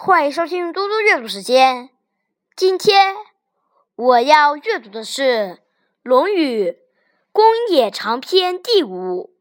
[0.00, 1.90] 欢迎收听多多阅读时间。
[2.54, 3.16] 今天
[3.96, 5.22] 我要阅读的是
[6.04, 6.70] 《论语·
[7.32, 9.34] 公冶长篇》第五。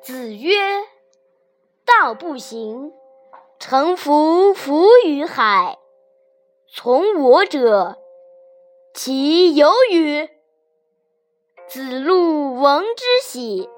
[0.00, 0.54] 子曰
[1.84, 2.92] ：“道不行，
[3.58, 5.76] 乘桴浮于海。
[6.72, 7.98] 从我者，
[8.94, 10.28] 其有与？”
[11.66, 13.68] 子路闻之喜。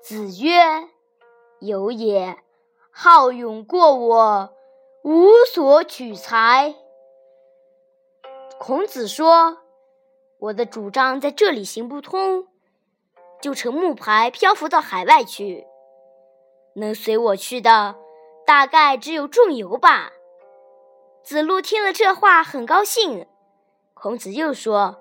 [0.00, 0.88] 子曰
[1.60, 2.38] ：“有也。
[2.90, 4.52] 好勇过我，
[5.02, 6.74] 无所取材。”
[8.58, 9.58] 孔子说
[10.40, 12.46] ：“我的主张在这里行不通，
[13.40, 15.66] 就乘木牌漂浮到海外去。
[16.74, 17.96] 能随我去的，
[18.46, 20.12] 大概只有仲由吧。”
[21.22, 23.26] 子路听了这话，很高兴。
[23.94, 24.96] 孔子又说：“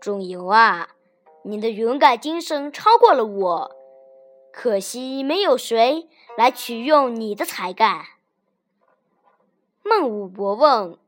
[0.00, 0.96] 仲由啊，
[1.44, 3.76] 你的勇敢精神超过了我。”
[4.52, 8.04] 可惜没有谁来取用你的才干。
[9.82, 10.98] 孟武伯问：“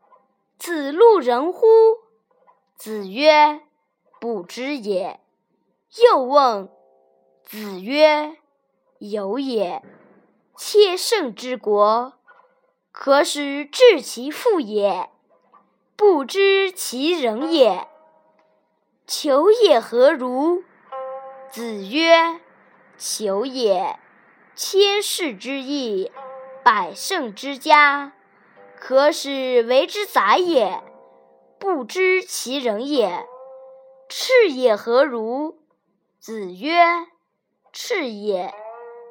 [0.58, 1.66] 子路人乎？”
[2.76, 3.60] 子曰
[4.18, 5.20] ：“不知也。”
[6.02, 6.68] 又问
[7.44, 8.38] ：“子曰
[8.98, 9.82] ：“有也。
[10.56, 12.14] 切胜之国，
[12.90, 15.10] 可使治其父也，
[15.96, 17.88] 不知其人也。
[19.06, 20.64] 求也何如？”
[21.50, 22.40] 子曰。
[22.96, 23.98] 求也，
[24.54, 26.12] 千世之义，
[26.62, 28.12] 百胜之家，
[28.78, 30.82] 可使为之宰也，
[31.58, 33.26] 不知其人也。
[34.08, 35.58] 赤也何如？
[36.20, 37.06] 子曰：
[37.72, 38.54] 赤也，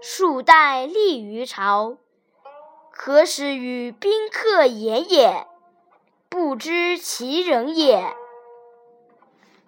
[0.01, 1.97] 数代立于朝，
[2.91, 5.45] 可使与宾客言也，
[6.29, 8.15] 不知其人也。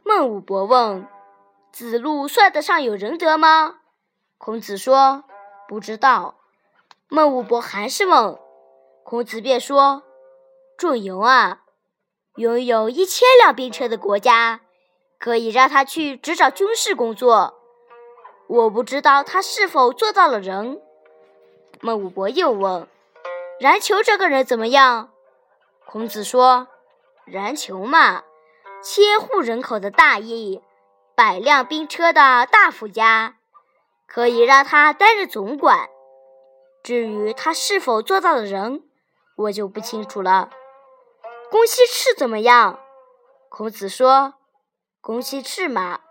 [0.03, 1.07] 孟武伯问：
[1.71, 3.79] 子路算得上有仁德吗？
[4.37, 5.23] 孔子说
[5.67, 6.35] ：“不知道。”
[7.07, 8.37] 孟武伯还是问，
[9.03, 10.03] 孔子便说
[10.77, 11.61] ：“仲由啊，
[12.35, 14.61] 拥有一千辆兵车的国家，
[15.19, 17.59] 可以让他去执掌军事工作。
[18.47, 20.81] 我不知道他是否做到了人。”
[21.81, 22.87] 孟武伯又问
[23.59, 25.11] ：“然求这个人怎么样？”
[25.85, 26.67] 孔子说
[27.25, 28.23] ：“然求嘛，
[28.83, 30.61] 千户人口的大邑，
[31.15, 33.37] 百辆兵车的大夫家。”
[34.07, 35.89] 可以让他担任总管。
[36.83, 38.83] 至于他是否做到了人，
[39.37, 40.49] 我就不清楚了。
[41.49, 42.79] 公西赤怎么样？
[43.49, 44.35] 孔子说
[45.01, 46.01] ：“公西赤嘛，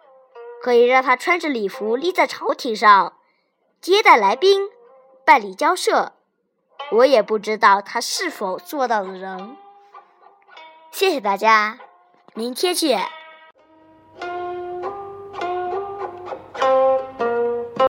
[0.62, 3.18] 可以让他穿着礼服立在朝廷上，
[3.80, 4.70] 接待来宾，
[5.24, 6.12] 办理交涉。
[6.90, 9.56] 我也不知道他是否做到了人。”
[10.90, 11.78] 谢谢大家，
[12.34, 13.04] 明天见。